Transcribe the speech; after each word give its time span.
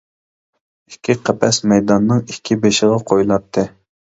ئىككى 0.91 1.15
قەپەس 1.29 1.61
مەيداننىڭ 1.73 2.25
ئىككى 2.25 2.59
بېشىغا 2.65 2.99
قويۇلاتتى. 3.13 3.69